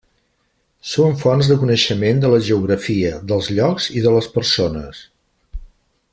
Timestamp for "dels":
3.33-3.51